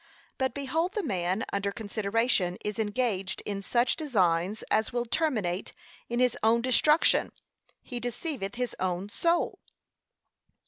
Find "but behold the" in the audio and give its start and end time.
0.39-1.03